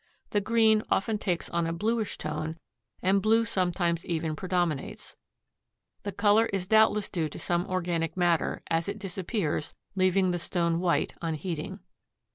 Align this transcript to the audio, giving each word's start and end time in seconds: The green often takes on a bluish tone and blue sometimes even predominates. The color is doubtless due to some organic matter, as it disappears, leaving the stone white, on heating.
The 0.31 0.41
green 0.41 0.81
often 0.89 1.19
takes 1.19 1.47
on 1.51 1.67
a 1.67 1.71
bluish 1.73 2.17
tone 2.17 2.57
and 3.03 3.21
blue 3.21 3.45
sometimes 3.45 4.03
even 4.03 4.35
predominates. 4.35 5.15
The 6.01 6.11
color 6.11 6.47
is 6.47 6.65
doubtless 6.65 7.07
due 7.07 7.29
to 7.29 7.37
some 7.37 7.67
organic 7.67 8.17
matter, 8.17 8.63
as 8.67 8.89
it 8.89 8.97
disappears, 8.97 9.75
leaving 9.95 10.31
the 10.31 10.39
stone 10.39 10.79
white, 10.79 11.13
on 11.21 11.35
heating. 11.35 11.81